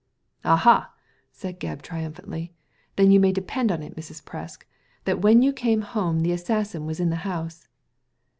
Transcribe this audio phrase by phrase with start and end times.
[0.53, 0.91] "Aha!"
[1.31, 2.55] said Gebb, triumphantly,"
[2.95, 4.19] then you may depend upon it, Mrs.
[4.23, 4.63] Presk,
[5.05, 7.67] that when you came home the assassin was in the house."